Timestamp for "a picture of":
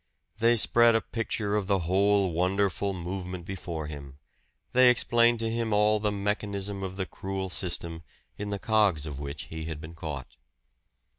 0.95-1.67